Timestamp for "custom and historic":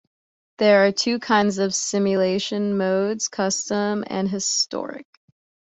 3.27-5.05